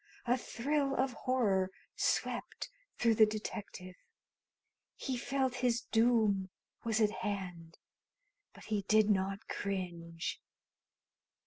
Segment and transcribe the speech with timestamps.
[0.25, 3.93] A thrill of horror swept through the detective.
[4.95, 6.49] He felt his doom
[6.83, 7.77] was at hand.
[8.51, 10.41] But he did not cringe.